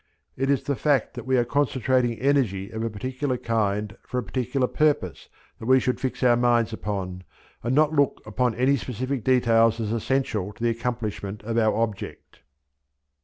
It 0.35 0.49
is 0.49 0.63
the 0.63 0.75
fact 0.75 1.13
that 1.13 1.27
we 1.27 1.37
are 1.37 1.45
concentrating 1.45 2.17
energy 2.17 2.71
of 2.71 2.81
a 2.83 2.89
particular 2.89 3.37
kind 3.37 3.95
for 4.01 4.17
a 4.17 4.23
particular 4.23 4.65
purpose 4.67 5.29
that 5.59 5.67
we 5.67 5.79
should 5.79 5.99
fix 5.99 6.23
our 6.23 6.35
minds 6.35 6.73
upon, 6.73 7.23
and 7.61 7.75
not 7.75 7.93
look 7.93 8.19
upon 8.25 8.55
any 8.55 8.77
specific 8.77 9.23
details 9.23 9.79
as 9.79 9.91
essential 9.93 10.53
to 10.53 10.63
the 10.63 10.71
accomplishment 10.71 11.43
of 11.43 11.59
our 11.59 11.75
object. 11.75 12.39